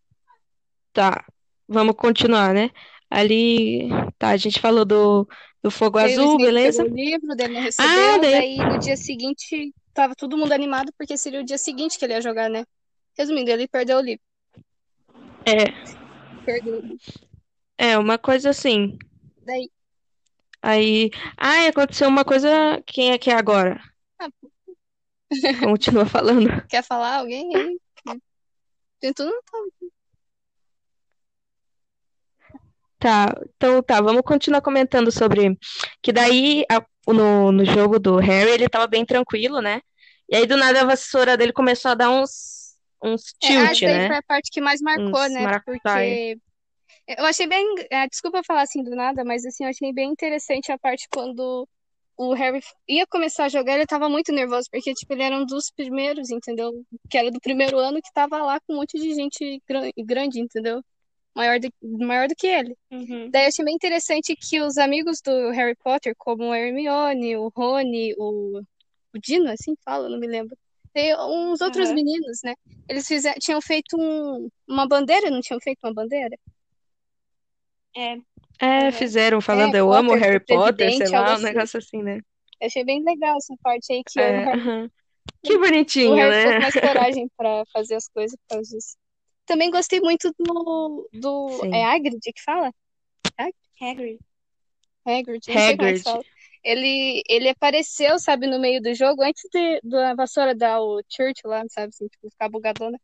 Tá, 0.91 1.23
vamos 1.67 1.95
continuar, 1.95 2.51
né? 2.51 2.71
Ali, 3.07 3.89
tá, 4.17 4.29
a 4.29 4.37
gente 4.37 4.59
falou 4.59 4.83
do, 4.83 5.27
do 5.61 5.69
fogo 5.69 5.99
azul, 5.99 6.37
beleza? 6.39 6.83
o 6.83 6.87
livro, 6.87 7.35
daí 7.35 7.47
não 7.53 7.61
Ah, 7.61 7.63
recebeu, 7.63 8.21
daí. 8.21 8.31
daí 8.31 8.57
no 8.57 8.79
dia 8.79 8.97
seguinte 8.97 9.71
tava 9.93 10.15
todo 10.15 10.35
mundo 10.35 10.51
animado 10.51 10.91
porque 10.97 11.15
seria 11.15 11.41
o 11.41 11.45
dia 11.45 11.59
seguinte 11.59 11.99
que 11.99 12.05
ele 12.05 12.13
ia 12.13 12.21
jogar, 12.21 12.49
né? 12.49 12.65
Resumindo, 13.15 13.51
ele 13.51 13.67
perdeu 13.67 13.97
o 13.99 14.01
livro. 14.01 14.23
É, 15.45 15.65
Perdeu 16.43 16.81
é 17.77 17.97
uma 17.97 18.17
coisa 18.17 18.49
assim. 18.49 18.97
Daí, 19.45 19.69
Aí. 20.61 21.09
Ah, 21.37 21.67
aconteceu 21.67 22.07
uma 22.07 22.23
coisa. 22.23 22.81
Quem 22.85 23.11
é 23.11 23.17
que 23.17 23.29
é 23.31 23.33
agora? 23.35 23.81
ah, 24.19 24.29
Continua 25.63 26.05
falando. 26.05 26.49
quer 26.67 26.83
falar 26.83 27.17
alguém 27.19 27.55
aí? 27.55 27.79
Tentou 28.99 29.25
não 29.25 29.41
tá. 29.43 29.57
Tá, 32.99 33.35
então 33.55 33.81
tá, 33.81 33.99
vamos 33.99 34.21
continuar 34.21 34.61
comentando 34.61 35.11
sobre 35.11 35.57
que 36.03 36.13
daí 36.13 36.63
a- 36.69 36.85
no, 37.07 37.51
no 37.51 37.65
jogo 37.65 37.97
do 37.97 38.17
Harry 38.17 38.51
ele 38.51 38.69
tava 38.69 38.85
bem 38.85 39.03
tranquilo, 39.03 39.59
né? 39.59 39.81
E 40.29 40.35
aí 40.35 40.45
do 40.45 40.55
nada 40.55 40.81
a 40.81 40.85
vassoura 40.85 41.35
dele 41.35 41.51
começou 41.51 41.91
a 41.91 41.95
dar 41.95 42.09
uns 42.11 42.61
uns 43.03 43.33
É, 43.43 43.47
tilt, 43.47 43.71
acho 43.71 43.81
que 43.81 43.87
né? 43.87 44.07
foi 44.07 44.15
a 44.17 44.21
parte 44.23 44.51
que 44.51 44.61
mais 44.61 44.79
marcou, 44.79 45.03
Uns 45.03 45.31
né? 45.31 45.59
Porque 45.65 46.37
eu 47.17 47.25
achei 47.25 47.47
bem. 47.47 47.65
é, 47.89 48.07
desculpa 48.07 48.43
falar 48.45 48.61
assim 48.61 48.83
do 48.83 48.95
nada, 48.95 49.23
mas 49.25 49.43
assim, 49.43 49.63
eu 49.63 49.69
achei 49.71 49.91
bem 49.91 50.11
interessante 50.11 50.71
a 50.71 50.77
parte 50.77 51.07
quando 51.11 51.67
o 52.23 52.33
Harry 52.33 52.61
ia 52.87 53.07
começar 53.07 53.45
a 53.45 53.49
jogar, 53.49 53.75
ele 53.75 53.85
tava 53.87 54.07
muito 54.07 54.31
nervoso, 54.31 54.67
porque, 54.71 54.93
tipo, 54.93 55.11
ele 55.13 55.23
era 55.23 55.35
um 55.35 55.45
dos 55.45 55.71
primeiros, 55.71 56.29
entendeu? 56.29 56.71
Que 57.09 57.17
era 57.17 57.31
do 57.31 57.39
primeiro 57.39 57.79
ano 57.79 57.99
que 58.01 58.13
tava 58.13 58.37
lá 58.43 58.59
com 58.59 58.73
um 58.73 58.75
monte 58.77 58.99
de 58.99 59.13
gente 59.15 59.59
gran- 59.67 59.89
grande, 59.97 60.39
entendeu? 60.39 60.83
Maior 61.35 61.59
do, 61.59 61.69
maior 61.81 62.27
do 62.27 62.35
que 62.35 62.45
ele. 62.45 62.77
Uhum. 62.91 63.29
Daí 63.31 63.45
eu 63.45 63.47
achei 63.47 63.65
bem 63.65 63.73
interessante 63.73 64.35
que 64.35 64.61
os 64.61 64.77
amigos 64.77 65.19
do 65.21 65.49
Harry 65.49 65.75
Potter, 65.83 66.13
como 66.17 66.51
a 66.51 66.59
Hermione, 66.59 67.37
o 67.37 67.47
Rony, 67.55 68.13
o, 68.17 68.59
o 68.59 69.19
Dino, 69.19 69.49
assim 69.49 69.73
fala, 69.83 70.07
não 70.07 70.19
me 70.19 70.27
lembro. 70.27 70.55
Tem 70.93 71.15
uns 71.15 71.59
outros 71.61 71.87
Aham. 71.87 71.95
meninos, 71.95 72.39
né? 72.43 72.53
Eles 72.87 73.07
fizeram, 73.07 73.39
tinham 73.39 73.61
feito 73.61 73.97
um- 73.97 74.47
uma 74.67 74.87
bandeira, 74.87 75.31
não 75.31 75.41
tinham 75.41 75.59
feito 75.59 75.79
uma 75.83 75.93
bandeira? 75.93 76.37
É, 77.95 78.17
É, 78.61 78.91
Aham. 78.91 78.91
fizeram 78.91 79.41
falando 79.41 79.73
É, 79.73 79.75
eu 79.75 79.91
amo 79.93 80.13
Potter 80.13 80.15
Harry 80.15 80.39
Potter, 80.39 80.91
sei 80.91 81.07
presidente, 81.07 81.15
algo 81.15 81.29
lá, 81.29 81.35
um 81.35 81.39
assim. 81.39 81.39
negócio 81.39 81.79
assim, 81.79 82.01
né? 82.03 82.21
Eu 82.61 82.67
achei 82.67 82.83
bem 82.85 83.03
legal 83.03 83.37
essa 83.37 83.55
parte 83.61 83.91
aí 83.91 84.03
que 84.05 84.21
o 84.21 84.23
É, 84.23 84.45
Harry, 84.45 84.55
aham. 84.55 84.91
Que 85.43 85.57
o 85.57 85.59
bonitinho, 85.59 86.15
Harry 86.15 86.31
né? 86.31 86.35
ficou 86.35 86.53
com 86.53 86.61
mais 86.61 86.75
coragem 86.77 87.29
pra 87.37 87.63
fazer 87.73 87.95
as 87.95 88.07
coisas 88.09 88.37
por 88.37 88.55
causa 88.55 88.69
disso. 88.75 88.95
Também 89.45 89.71
gostei 89.71 89.99
muito 90.01 90.33
do, 90.39 91.09
do 91.13 91.65
Sim. 91.65 91.71
é 91.71 91.85
Hagrid 91.85 92.19
que 92.33 92.41
fala? 92.43 92.71
Hagrid. 93.81 94.21
Hagrid, 95.05 95.47
não 95.51 95.61
sei 95.61 95.75
como 95.75 95.87
é 95.89 95.93
que 95.93 96.01
Hagrid. 96.01 96.03
fala. 96.03 96.23
Ele, 96.63 97.23
ele 97.27 97.49
apareceu, 97.49 98.19
sabe, 98.19 98.47
no 98.47 98.59
meio 98.59 98.81
do 98.81 98.93
jogo, 98.93 99.23
antes 99.23 99.43
de, 99.51 99.81
da 99.83 100.13
vassoura 100.15 100.53
dar 100.55 100.79
o 100.81 101.01
Church 101.09 101.41
lá, 101.45 101.63
sabe, 101.69 101.89
assim, 101.89 102.07
tipo, 102.07 102.29
ficar 102.29 102.49
bugadona. 102.49 102.99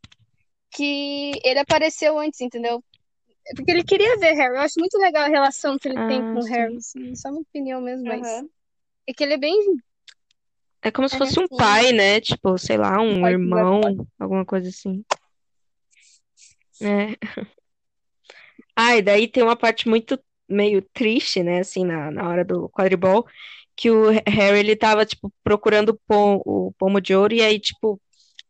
Que 0.71 1.39
ele 1.45 1.59
apareceu 1.59 2.19
antes, 2.19 2.41
entendeu? 2.41 2.83
Porque 3.56 3.72
ele 3.72 3.84
queria 3.84 4.18
ver 4.20 4.34
Harry. 4.34 4.56
Eu 4.56 4.62
acho 4.62 4.80
muito 4.80 4.98
legal 4.98 5.24
a 5.24 5.27
relação 5.30 5.77
que 5.77 5.88
ele 5.88 5.98
tem 6.08 6.22
Ah, 6.22 6.34
com 6.34 6.39
o 6.39 6.46
Harry. 6.46 6.72
sim. 6.74 6.77
Assim, 6.77 7.16
só 7.16 7.30
uma 7.30 7.42
opinião 7.42 7.82
mesmo, 7.82 8.06
mas. 8.06 8.27
Aham. 8.27 8.50
É 9.08 9.13
que 9.13 9.24
ele 9.24 9.34
é 9.34 9.38
bem. 9.38 9.58
É 10.82 10.92
como 10.92 11.08
se 11.08 11.16
É, 11.16 11.18
fosse 11.20 11.39
um 11.39 11.48
sim. 11.48 11.58
pai, 11.58 11.92
né? 11.92 12.20
Tipo, 12.22 12.58
sei 12.58 12.77
lá, 12.77 13.00
um 13.01 13.22
Pai 13.22 13.32
irmão, 13.34 13.82
completo. 13.82 14.08
alguma 14.20 14.46
coisa 14.46 14.70
assim. 14.70 15.04
É. 16.82 17.16
Ah, 18.75 18.96
e 18.96 19.01
daí 19.01 19.27
tem 19.27 19.42
uma 19.44 19.56
parte 19.56 19.89
muito 19.89 20.20
meio 20.48 20.82
triste, 20.94 21.42
né, 21.42 21.60
assim, 21.60 21.84
na, 21.84 22.12
na 22.12 22.30
hora 22.30 22.46
do 22.46 22.70
quadribol, 22.70 23.25
que 23.75 23.89
o 23.89 24.10
Harry, 24.27 24.60
ele 24.60 24.75
tava, 24.75 25.04
tipo, 25.06 25.34
procurando 25.44 25.89
o 25.89 26.00
pom- 26.08 26.42
o 26.46 26.72
pomo 26.77 27.01
de 27.01 27.16
ouro, 27.16 27.34
e 27.34 27.42
aí, 27.42 27.60
tipo, 27.60 28.00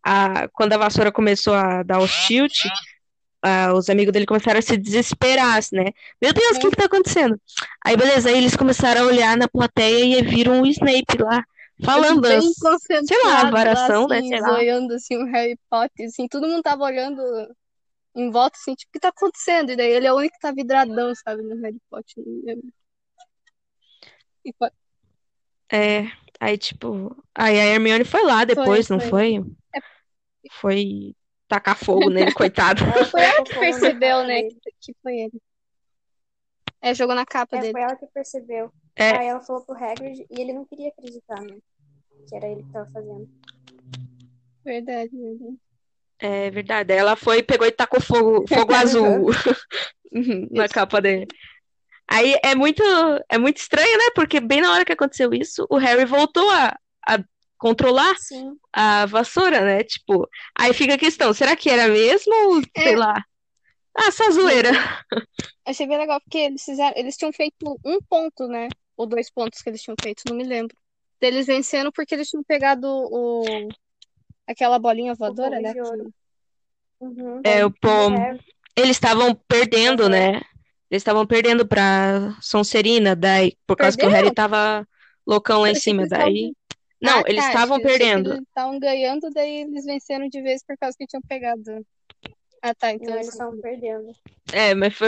a, 0.03 0.47
quando 0.49 0.73
a 0.73 0.77
vassoura 0.77 1.11
começou 1.13 1.53
a 1.53 1.81
dar 1.81 1.99
os 2.01 2.11
tilt, 2.27 2.53
ah, 3.47 3.73
os 3.73 3.89
amigos 3.89 4.13
dele 4.13 4.25
começaram 4.25 4.59
a 4.59 4.61
se 4.61 4.77
desesperar, 4.77 5.57
assim, 5.57 5.75
né? 5.75 5.91
Meu 6.21 6.33
Deus, 6.33 6.57
o 6.57 6.59
que 6.59 6.69
que 6.69 6.75
tá 6.75 6.85
acontecendo? 6.85 7.39
Aí, 7.83 7.95
beleza, 7.95 8.29
aí 8.29 8.37
eles 8.37 8.55
começaram 8.55 9.01
a 9.01 9.05
olhar 9.05 9.37
na 9.37 9.47
plateia 9.47 10.19
e 10.19 10.23
viram 10.23 10.61
o 10.61 10.67
Snape 10.67 11.17
lá, 11.19 11.43
falando, 11.83 12.27
sei 12.27 13.23
lá, 13.23 13.41
a 13.41 13.51
varação, 13.51 14.07
né, 14.07 14.19
assim, 14.19 14.29
sei 14.29 14.41
lá. 14.41 14.49
zoiando, 14.49 14.93
assim, 14.93 15.17
o 15.17 15.25
Harry 15.25 15.57
Potter, 15.69 16.07
assim, 16.07 16.27
todo 16.27 16.47
mundo 16.47 16.61
tava 16.61 16.83
olhando 16.83 17.21
em 18.15 18.31
volta, 18.31 18.57
assim, 18.59 18.75
tipo, 18.75 18.89
o 18.89 18.93
que 18.93 18.99
tá 18.99 19.09
acontecendo? 19.09 19.71
E 19.71 19.75
daí 19.75 19.91
ele 19.91 20.07
é 20.07 20.13
o 20.13 20.17
único 20.17 20.33
que 20.33 20.39
tá 20.41 20.51
vidradão, 20.51 21.13
sabe, 21.15 21.43
no 21.43 21.55
Harry 21.61 21.81
Potter. 21.89 22.23
E 24.43 24.53
É, 25.69 26.07
Aí, 26.39 26.57
tipo, 26.57 27.15
aí 27.33 27.59
a 27.59 27.65
Hermione 27.65 28.05
foi 28.05 28.23
lá 28.23 28.45
depois, 28.45 28.89
não 28.89 28.99
foi. 28.99 29.09
foi? 29.09 29.55
Foi 30.51 31.15
tacar 31.47 31.77
fogo 31.77 32.09
nele, 32.09 32.33
coitado. 32.33 32.81
Foi 33.09 33.21
ela 33.21 33.43
que 33.43 33.53
percebeu, 33.59 34.23
né, 34.25 34.43
que, 34.43 34.57
que 34.79 34.95
foi 35.01 35.15
ele. 35.17 35.41
É, 36.81 36.93
jogou 36.93 37.15
na 37.15 37.25
capa 37.25 37.57
É, 37.57 37.59
dele. 37.61 37.71
foi 37.73 37.81
ela 37.81 37.95
que 37.95 38.05
percebeu. 38.07 38.71
É. 38.95 39.17
Aí 39.17 39.27
ela 39.27 39.41
falou 39.41 39.63
pro 39.63 39.75
Hagrid 39.75 40.25
e 40.29 40.41
ele 40.41 40.53
não 40.53 40.65
queria 40.65 40.89
acreditar, 40.89 41.41
né? 41.41 41.57
Que 42.27 42.35
era 42.35 42.47
ele 42.47 42.63
que 42.63 42.71
tava 42.71 42.89
fazendo. 42.91 43.29
Verdade, 44.63 45.09
verdade. 45.15 45.57
É 46.19 46.49
verdade. 46.51 46.93
Aí 46.93 46.99
Ela 46.99 47.15
foi, 47.15 47.43
pegou 47.43 47.67
e 47.67 47.71
tacou 47.71 48.01
fogo, 48.01 48.45
fogo 48.47 48.73
azul 48.75 49.27
na 50.51 50.67
capa 50.67 51.01
dele. 51.01 51.27
Aí 52.09 52.35
é 52.43 52.55
muito, 52.55 52.81
é 53.29 53.37
muito 53.37 53.57
estranho, 53.57 53.97
né? 53.97 54.05
Porque 54.15 54.39
bem 54.39 54.61
na 54.61 54.71
hora 54.71 54.85
que 54.85 54.93
aconteceu 54.93 55.33
isso, 55.33 55.65
o 55.69 55.77
Harry 55.77 56.05
voltou 56.05 56.49
a, 56.49 56.77
a 57.07 57.19
controlar 57.57 58.15
Sim. 58.17 58.55
a 58.71 59.05
vassoura, 59.05 59.61
né? 59.61 59.83
Tipo, 59.83 60.27
aí 60.57 60.73
fica 60.73 60.93
a 60.93 60.97
questão, 60.97 61.33
será 61.33 61.55
que 61.55 61.69
era 61.69 61.87
mesmo 61.87 62.33
ou, 62.49 62.61
sei 62.77 62.93
É. 62.93 62.97
lá? 62.97 63.23
Ah, 63.97 64.07
essa 64.07 64.29
zoeira. 64.31 64.69
Achei 65.65 65.87
bem 65.87 65.97
legal, 65.97 66.21
porque 66.21 66.37
eles 66.37 66.63
fizeram, 66.63 66.93
eles 66.95 67.17
tinham 67.17 67.33
feito 67.33 67.79
um 67.83 67.99
ponto, 68.07 68.47
né? 68.47 68.67
Ou 68.95 69.07
dois 69.07 69.29
pontos 69.31 69.61
que 69.61 69.69
eles 69.69 69.81
tinham 69.81 69.95
feito, 70.01 70.21
não 70.29 70.35
me 70.35 70.43
lembro. 70.43 70.75
Deles 71.19 71.47
vencendo 71.47 71.91
porque 71.91 72.13
eles 72.13 72.29
tinham 72.29 72.43
pegado 72.43 72.87
o 72.87 73.43
aquela 74.47 74.77
bolinha 74.77 75.15
voadora, 75.15 75.59
né? 75.59 75.73
Uhum. 76.99 77.41
É, 77.43 77.65
o 77.65 77.71
pom... 77.71 78.15
Harry. 78.15 78.39
Eles 78.75 78.91
estavam 78.91 79.33
perdendo, 79.47 80.03
Uhum. 80.03 80.09
né? 80.09 80.41
Eles 80.89 81.01
estavam 81.01 81.25
perdendo 81.25 81.67
pra 81.67 82.37
Sonserina, 82.39 83.15
daí, 83.15 83.57
por 83.65 83.75
causa 83.75 83.97
que 83.97 84.05
o? 84.05 84.09
Harry 84.09 84.31
tava 84.31 84.87
loucão 85.25 85.61
lá 85.61 85.71
em 85.71 85.75
cima, 85.75 86.01
eles 86.03 86.09
daí... 86.11 86.53
Não, 87.01 87.19
Ah, 87.19 87.23
eles 87.27 87.43
tá, 87.43 87.49
estavam 87.49 87.79
perdendo. 87.79 88.29
Eles 88.31 88.41
estavam 88.47 88.79
ganhando, 88.79 89.29
daí 89.31 89.61
eles 89.61 89.85
venceram 89.85 90.27
de 90.27 90.41
vez 90.41 90.63
por 90.65 90.77
causa 90.77 90.95
que 90.97 91.05
tinham 91.05 91.21
pegado. 91.21 91.85
Ah, 92.61 92.73
tá, 92.73 92.91
então. 92.91 93.07
Não, 93.09 93.15
eles 93.17 93.29
estavam 93.29 93.61
perdendo. 93.61 94.11
É, 94.51 94.73
mas 94.73 94.93
foi, 94.95 95.07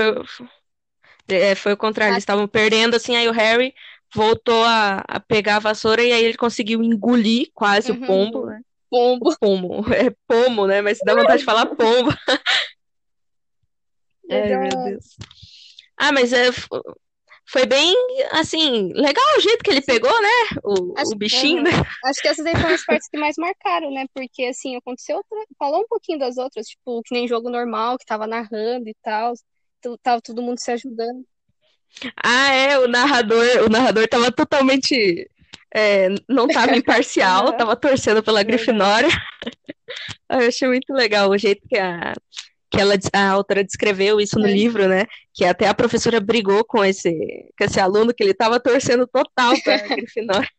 é, 1.30 1.56
foi 1.56 1.74
o 1.74 1.78
contrário, 1.78 2.14
Ah. 2.14 2.16
eles 2.16 2.24
estavam 2.24 2.48
perdendo, 2.48 2.96
assim, 2.96 3.16
aí 3.16 3.28
o 3.28 3.32
Harry 3.34 3.74
voltou 4.14 4.64
a, 4.64 5.04
a 5.08 5.20
pegar 5.20 5.58
a 5.58 5.60
vassoura 5.60 6.04
e 6.04 6.12
aí 6.12 6.24
ele 6.24 6.38
conseguiu 6.38 6.84
engolir 6.84 7.50
quase 7.54 7.92
o 7.92 7.96
Uhum. 7.96 8.06
pombo, 8.06 8.46
né? 8.46 8.62
Pombo. 8.90 9.30
O 9.32 9.38
pomo, 9.40 9.84
é 9.94 10.10
pomo, 10.28 10.68
né? 10.68 10.82
Mas 10.82 11.00
dá 11.04 11.14
vontade 11.16 11.40
de 11.40 11.46
falar 11.46 11.66
pombo. 11.68 12.12
Ai, 14.32 14.58
meu 14.58 14.84
Deus. 14.84 15.16
Ah, 15.98 16.12
mas 16.12 16.32
é, 16.34 16.46
foi 17.52 17.66
bem, 17.66 17.94
assim, 18.32 18.92
legal 18.94 19.24
o 19.38 19.42
jeito 19.42 19.64
que 19.64 19.72
ele 19.72 19.82
pegou, 19.82 20.12
né? 20.22 20.30
O, 20.64 20.94
Acho- 20.98 21.12
o 21.12 21.16
bichinho, 21.16 21.58
Uhum. 21.58 21.64
né? 21.64 21.72
Acho 22.06 22.22
que 22.22 22.28
essas 22.28 22.46
aí 22.46 22.56
foram 22.56 22.74
as 22.76 22.86
partes 22.86 23.08
que 23.10 23.18
mais 23.18 23.36
marcaram, 23.38 23.92
né? 23.92 24.06
Porque, 24.14 24.46
assim, 24.46 24.76
aconteceu 24.76 25.18
outra... 25.18 25.38
Falou 25.58 25.82
um 25.82 25.88
pouquinho 25.88 26.20
das 26.20 26.38
outras, 26.38 26.68
tipo, 26.68 27.02
que 27.04 27.14
nem 27.14 27.28
jogo 27.28 27.50
normal, 27.50 27.98
que 27.98 28.06
tava 28.06 28.28
narrando 28.28 28.88
e 28.88 28.96
tal. 29.02 29.34
Tava 30.04 30.22
todo 30.22 30.42
mundo 30.42 30.60
se 30.60 30.72
ajudando. 30.72 31.26
Ah, 32.24 32.54
é, 32.54 32.78
o 32.78 32.88
narrador, 32.88 33.44
o 33.66 33.70
narrador 33.70 34.08
tava 34.08 34.32
totalmente, 34.32 35.28
é, 35.74 36.08
não 36.30 36.48
tava 36.48 36.76
imparcial, 36.78 37.48
Uhum. 37.52 37.58
tava 37.58 37.76
torcendo 37.76 38.22
pela. 38.22 38.44
Grifinória. 38.44 39.10
Eu 40.30 40.48
achei 40.48 40.68
muito 40.68 40.94
legal 40.94 41.30
o 41.32 41.38
jeito 41.38 41.62
que 41.68 41.78
a, 41.78 42.14
que 42.72 42.80
ela, 42.80 42.94
a 43.14 43.30
autora 43.30 43.64
descreveu 43.64 44.20
isso 44.20 44.38
no 44.40 44.48
É. 44.48 44.52
livro, 44.52 44.88
né? 44.88 45.06
Que 45.34 45.44
até 45.46 45.68
a 45.68 45.74
professora 45.74 46.20
brigou 46.20 46.64
com 46.64 46.84
esse, 46.86 47.12
com 47.58 47.64
esse 47.64 47.80
aluno 47.80 48.14
que 48.14 48.24
ele 48.24 48.34
tava 48.34 48.60
torcendo 48.60 49.08
total 49.08 49.54
pra 49.64 49.78
Grifinória. 50.06 50.50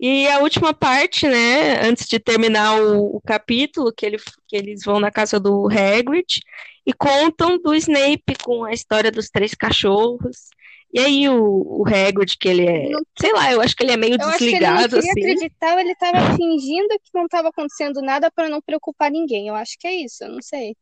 E 0.00 0.26
a 0.28 0.40
última 0.40 0.74
parte, 0.74 1.28
né, 1.28 1.80
antes 1.86 2.08
de 2.08 2.18
terminar 2.18 2.74
o, 2.80 3.16
o 3.16 3.20
capítulo, 3.20 3.92
que, 3.96 4.04
ele, 4.04 4.16
que 4.48 4.56
eles 4.56 4.82
vão 4.84 4.98
na 4.98 5.12
casa 5.12 5.38
do 5.38 5.68
Hagrid 5.68 6.40
e 6.84 6.92
contam 6.92 7.56
do 7.56 7.72
Snape 7.74 8.34
com 8.42 8.64
a 8.64 8.72
história 8.72 9.12
dos 9.12 9.28
três 9.28 9.54
cachorros. 9.54 10.48
E 10.92 11.00
aí 11.00 11.28
o, 11.28 11.80
o 11.80 11.84
Hagrid, 11.86 12.36
que 12.38 12.48
ele 12.48 12.66
é, 12.66 12.90
Não- 12.90 13.00
sei 13.18 13.32
lá, 13.32 13.50
eu 13.50 13.60
acho 13.62 13.74
que 13.74 13.82
ele 13.82 13.92
é 13.92 13.96
meio 13.96 14.14
Eu 14.20 14.28
acho 14.28 14.38
que 14.38 14.44
ele 14.44 14.66
não 14.66 14.76
desligado, 14.76 14.94
queria 14.96 15.10
assim. 15.10 15.20
acreditar, 15.22 15.80
ele 15.80 15.94
tava 15.96 16.36
fingindo 16.36 16.88
que 17.02 17.10
não 17.14 17.26
tava 17.28 17.48
acontecendo 17.48 18.02
nada 18.02 18.30
pra 18.30 18.48
não 18.48 18.60
preocupar 18.60 19.10
ninguém. 19.10 19.48
Eu 19.48 19.54
acho 19.54 19.76
que 19.78 19.86
é 19.86 19.94
isso, 20.04 20.22
eu 20.24 20.28
não 20.30 20.42
sei. 20.42 20.76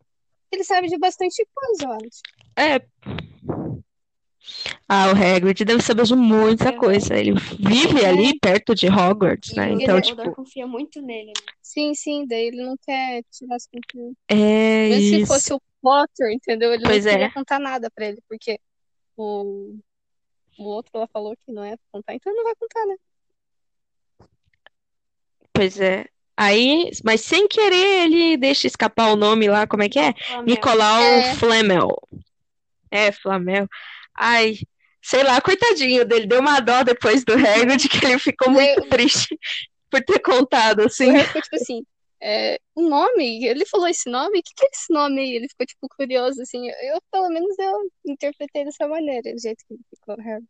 Ele 0.50 0.64
sabe 0.64 0.88
de 0.88 0.98
bastante 0.98 1.46
coisa, 1.54 1.84
eu 1.84 1.92
acho. 1.92 2.20
É. 2.56 2.80
Ah, 4.88 5.12
o 5.12 5.16
Hagrid 5.16 5.64
deve 5.64 5.82
saber 5.82 6.02
de 6.04 6.16
muita 6.16 6.72
Uhum. 6.72 6.78
coisa. 6.78 7.16
Ele 7.16 7.32
vive 7.58 8.04
ali 8.04 8.36
perto 8.40 8.74
de 8.74 8.88
Hogwarts, 8.88 9.54
né? 9.54 9.70
o 9.70 9.80
Então, 9.80 10.00
Dumbledore 10.00 10.28
tipo, 10.30 10.34
confia 10.34 10.66
muito 10.66 11.00
nele, 11.00 11.28
né? 11.28 11.52
Sim, 11.62 11.94
sim, 11.94 12.26
daí 12.26 12.46
ele 12.48 12.64
não 12.64 12.76
quer 12.84 13.22
tirar 13.30 13.54
as 13.54 13.68
confianças. 13.68 14.16
é 14.28 14.88
Mesmo 14.88 15.20
se 15.20 15.26
fosse 15.26 15.54
o 15.54 15.60
Potter, 15.80 16.32
entendeu? 16.32 16.72
Ele 16.74 16.82
Pois 16.84 17.04
não 17.04 17.12
queria 17.12 17.26
é. 17.26 17.30
contar 17.30 17.60
nada 17.60 17.88
pra 17.94 18.06
ele, 18.06 18.20
porque 18.28 18.58
o, 19.16 19.78
o 20.58 20.64
outro 20.64 20.98
lá 20.98 21.06
falou 21.06 21.36
que 21.36 21.52
não 21.52 21.64
é 21.64 21.76
pra 21.76 21.86
contar, 21.92 22.14
então 22.14 22.34
não 22.34 22.44
vai 22.44 22.54
contar, 22.54 22.86
né? 22.86 22.96
Pois 25.52 25.80
é. 25.80 26.06
Aí, 26.36 26.90
mas 27.04 27.20
sem 27.20 27.46
querer, 27.46 28.04
ele 28.04 28.36
deixa 28.36 28.66
escapar 28.66 29.12
o 29.12 29.16
nome 29.16 29.48
lá, 29.48 29.66
como 29.66 29.82
é 29.82 29.88
que 29.88 29.98
é? 29.98 30.14
Flamel. 30.14 30.44
Nicolau 30.46 31.02
É. 31.02 31.34
Flamel. 31.34 31.88
É, 32.90 33.12
Flamel. 33.12 33.68
Ai, 34.16 34.58
sei 35.02 35.22
lá, 35.22 35.40
coitadinho 35.40 36.04
dele, 36.04 36.26
deu 36.26 36.40
uma 36.40 36.60
dó 36.60 36.82
depois 36.82 37.24
do 37.24 37.34
Hagrid, 37.34 37.88
que 37.88 38.04
ele 38.06 38.18
ficou 38.18 38.50
muito 38.50 38.88
triste 38.88 39.38
por 39.90 40.00
ter 40.02 40.18
contado, 40.20 40.80
assim. 40.80 41.18
Ficou 41.18 41.42
tipo 41.42 41.56
assim, 41.56 41.84
é, 42.22 42.58
o 42.74 42.82
nome, 42.88 43.44
ele 43.44 43.64
falou 43.66 43.88
esse 43.88 44.10
nome? 44.10 44.38
O 44.38 44.42
que 44.42 44.52
que 44.54 44.66
é 44.66 44.68
esse 44.72 44.92
nome 44.92 45.20
aí? 45.20 45.34
Ele 45.36 45.48
ficou 45.48 45.66
tipo 45.66 45.88
curioso, 45.96 46.40
assim. 46.42 46.68
Eu, 46.68 47.00
pelo 47.10 47.28
menos, 47.28 47.58
eu 47.58 47.90
interpretei 48.06 48.64
dessa 48.64 48.86
maneira, 48.86 49.32
do 49.32 49.40
jeito 49.40 49.64
que 49.66 49.74
ele 49.74 49.82
ficou, 49.94 50.16
Harry. 50.16 50.44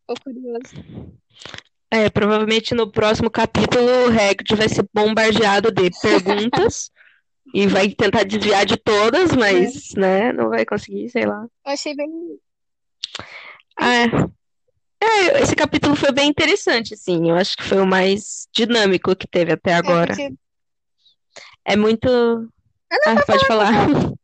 Ficou 0.00 0.16
curioso. 0.24 1.14
É, 1.90 2.10
provavelmente 2.10 2.74
no 2.74 2.90
próximo 2.90 3.30
capítulo 3.30 3.84
o 3.86 4.08
Hagrid 4.08 4.56
vai 4.56 4.68
ser 4.68 4.84
bombardeado 4.92 5.70
de 5.70 5.90
perguntas 6.02 6.90
e 7.54 7.66
vai 7.68 7.88
tentar 7.90 8.24
desviar 8.24 8.66
de 8.66 8.76
todas, 8.76 9.32
mas, 9.36 9.92
né, 9.94 10.32
não 10.32 10.48
vai 10.48 10.64
conseguir, 10.66 11.08
sei 11.10 11.24
lá. 11.24 11.46
Eu 11.64 11.72
achei 11.72 11.94
bem. 11.94 12.10
Ah, 13.78 13.94
é. 13.94 14.06
É, 15.04 15.42
esse 15.42 15.54
capítulo 15.54 15.94
foi 15.94 16.10
bem 16.10 16.28
interessante, 16.30 16.94
assim. 16.94 17.28
Eu 17.30 17.36
acho 17.36 17.56
que 17.56 17.62
foi 17.62 17.78
o 17.78 17.86
mais 17.86 18.48
dinâmico 18.52 19.14
que 19.14 19.28
teve 19.28 19.52
até 19.52 19.72
É, 19.72 19.74
agora. 19.74 20.06
porque 20.08 20.34
É 21.64 21.76
muito. 21.76 22.08
Ah, 23.06 23.22
pode 23.26 23.46
falar. 23.46 23.72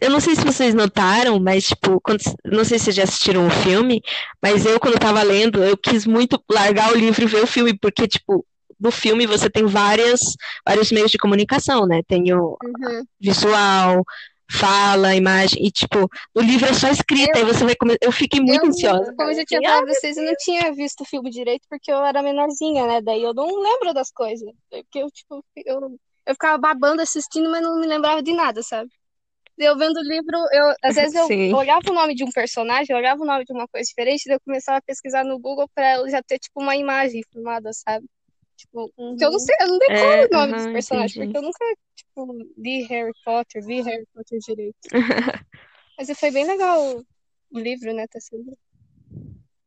Eu 0.00 0.10
não 0.10 0.20
sei 0.20 0.36
se 0.36 0.44
vocês 0.44 0.74
notaram, 0.74 1.40
mas, 1.40 1.64
tipo, 1.66 2.00
quando- 2.00 2.20
não 2.44 2.64
sei 2.64 2.78
se 2.78 2.84
vocês 2.84 2.96
já 2.96 3.02
assistiram 3.02 3.46
o 3.46 3.50
filme, 3.50 4.00
mas 4.40 4.64
eu, 4.64 4.78
quando 4.78 4.98
tava 4.98 5.22
lendo, 5.22 5.62
eu 5.62 5.76
quis 5.76 6.06
muito 6.06 6.40
largar 6.48 6.92
o 6.92 6.96
livro 6.96 7.24
e 7.24 7.26
ver 7.26 7.42
o 7.42 7.46
filme, 7.46 7.76
porque, 7.76 8.06
tipo, 8.06 8.46
no 8.78 8.92
filme 8.92 9.26
você 9.26 9.50
tem 9.50 9.66
várias, 9.66 10.20
vários 10.64 10.92
meios 10.92 11.10
de 11.10 11.18
comunicação, 11.18 11.84
né? 11.84 12.00
Tem 12.06 12.32
o 12.32 12.56
Uhum. 12.62 13.04
visual, 13.20 14.04
fala, 14.50 15.14
imagem, 15.14 15.64
e, 15.66 15.70
tipo, 15.70 16.08
o 16.34 16.40
livro 16.40 16.66
é 16.66 16.72
só 16.74 16.88
escrita, 16.88 17.38
Eu- 17.38 17.42
e 17.48 17.52
você 17.52 17.64
vai 17.64 17.76
começar. 17.76 17.98
Eu 18.02 18.12
fiquei 18.12 18.40
muito 18.40 18.64
Eu, 18.64 18.68
ansiosa. 18.70 19.12
Como 19.16 19.30
eu 19.30 19.34
já 19.34 19.44
tinha 19.44 19.62
falado 19.62 19.84
pra 19.84 19.94
vocês, 19.94 20.16
eu 20.16 20.24
não 20.24 20.34
tinha 20.36 20.72
visto 20.72 21.00
o 21.02 21.04
filme 21.04 21.30
direito 21.30 21.66
porque 21.68 21.90
eu 21.92 22.04
era 22.04 22.22
menorzinha, 22.22 22.86
né? 22.86 23.00
Daí 23.02 23.22
eu 23.22 23.34
não 23.34 23.60
lembro 23.60 23.92
das 23.94 24.10
coisas. 24.10 24.48
Porque 24.70 24.98
eu, 24.98 25.10
tipo, 25.10 25.44
eu, 25.66 25.80
eu 26.26 26.34
ficava 26.34 26.58
babando 26.58 27.02
assistindo, 27.02 27.50
mas 27.50 27.62
não 27.62 27.78
me 27.80 27.86
lembrava 27.86 28.22
de 28.22 28.32
nada, 28.32 28.62
sabe? 28.62 28.90
Eu 29.58 29.76
vendo 29.76 29.98
o 29.98 30.02
livro, 30.02 30.36
eu, 30.52 30.74
às 30.84 30.94
vezes 30.96 31.14
eu 31.14 31.24
Sim. 31.28 31.54
olhava 31.54 31.82
o 31.90 31.94
nome 31.94 32.14
de 32.14 32.24
um 32.24 32.30
personagem, 32.30 32.94
olhava 32.96 33.22
o 33.22 33.26
nome 33.26 33.44
de 33.44 33.52
uma 33.52 33.68
coisa 33.68 33.86
diferente, 33.86 34.24
daí 34.26 34.36
eu 34.36 34.40
começava 34.40 34.78
a 34.78 34.82
pesquisar 34.82 35.24
no 35.24 35.38
Google 35.38 35.68
pra 35.74 35.96
eu 35.96 36.08
já 36.10 36.22
ter, 36.22 36.38
tipo, 36.38 36.62
uma 36.62 36.76
imagem 36.76 37.22
formada, 37.32 37.70
sabe? 37.72 38.06
Tipo, 38.58 38.92
porque 38.96 39.24
eu 39.24 39.30
não 39.30 39.38
sei, 39.38 39.54
eu 39.60 39.68
não 39.68 39.78
decoro 39.78 40.02
É, 40.02 40.26
o 40.26 40.30
nome 40.32 40.52
dos 40.52 40.62
aham, 40.64 40.72
personagens, 40.72 41.12
entendi. 41.12 41.32
porque 41.32 41.38
eu 41.38 41.42
nunca, 41.42 41.64
tipo, 41.94 42.32
li 42.56 42.82
Harry 42.86 43.12
Potter, 43.24 43.64
vi 43.64 43.80
Harry 43.82 44.04
Potter 44.12 44.38
direito. 44.40 44.78
Mas 45.96 46.18
foi 46.18 46.30
bem 46.32 46.44
legal 46.44 46.98
o, 47.52 47.58
livro, 47.58 47.94
né? 47.94 48.08
Tá 48.08 48.18
sendo 48.20 48.58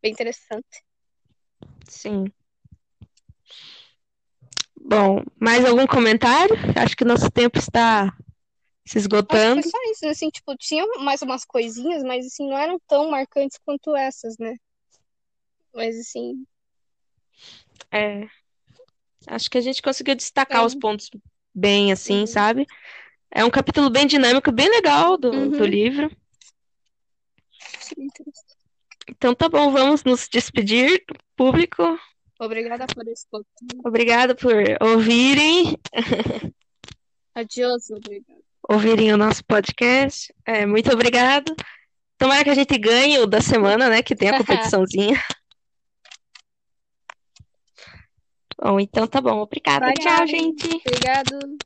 bem 0.01 0.11
interessante. 0.11 0.83
Sim. 1.87 2.25
Bom, 4.75 5.23
mais 5.39 5.63
algum 5.63 5.87
comentário? 5.87 6.55
Acho 6.75 6.97
que 6.97 7.05
nosso 7.05 7.31
tempo 7.31 7.59
está 7.59 8.07
se 8.85 8.97
Acho 8.97 8.97
que 8.97 8.99
esgotando. 8.99 9.61
foi 9.61 9.71
só 9.71 9.77
isso, 9.91 10.05
assim, 10.07 10.29
tipo, 10.29 10.53
tinha 10.57 10.85
mais 10.99 11.21
umas 11.21 11.45
coisinhas, 11.45 12.03
mas 12.03 12.25
assim, 12.25 12.49
não 12.49 12.57
eram 12.57 12.77
tão 12.89 13.09
marcantes 13.09 13.57
quanto 13.63 13.95
essas, 13.95 14.37
né? 14.37 14.57
Mas 15.73 15.97
assim, 15.97 16.45
É. 17.91 18.40
Acho 19.27 19.49
que 19.49 19.57
a 19.57 19.61
gente 19.61 19.81
conseguiu 19.81 20.15
destacar 20.15 20.61
É. 20.61 20.65
os 20.65 20.75
pontos 20.75 21.09
bem 21.53 21.91
assim, 21.91 22.21
Uhum. 22.21 22.27
sabe? 22.27 22.65
É 23.33 23.45
um 23.45 23.49
capítulo 23.49 23.89
bem 23.89 24.05
dinâmico, 24.07 24.51
bem 24.51 24.69
legal 24.69 25.17
do, 25.17 25.31
do 25.31 25.57
Uhum. 25.57 25.65
livro. 25.65 26.09
bem 27.95 28.05
interessante. 28.07 28.51
Então 29.09 29.33
tá 29.35 29.49
bom, 29.49 29.71
vamos 29.71 30.03
nos 30.03 30.27
despedir 30.27 31.03
do 31.07 31.15
público. 31.35 31.99
Obrigada 32.39 32.85
por 32.87 33.07
escutar. 33.07 33.45
Obrigada 33.85 34.33
por 34.35 34.53
ouvirem, 34.81 35.77
Adiós, 37.35 37.89
obrigada. 37.89 38.41
ouvirem 38.69 39.13
o 39.13 39.17
nosso 39.17 39.43
podcast. 39.45 40.33
É, 40.45 40.65
muito 40.65 40.91
obrigado. 40.91 41.55
Tomara 42.17 42.43
que 42.43 42.49
a 42.49 42.55
gente 42.55 42.77
ganhe 42.77 43.19
o 43.19 43.25
da 43.25 43.41
semana, 43.41 43.89
né? 43.89 44.01
Que 44.03 44.15
tem 44.15 44.29
a 44.29 44.37
competiçãozinha. 44.37 45.21
Bom, 48.61 48.79
então 48.79 49.07
tá 49.07 49.19
bom. 49.21 49.39
Obrigada. 49.41 49.91
Tchau, 49.93 50.25
gente. 50.27 50.67
Obrigado. 50.85 51.61